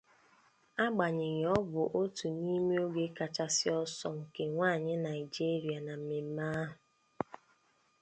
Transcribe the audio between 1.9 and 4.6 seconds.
otu n'ime oge kachasị ọsọ nke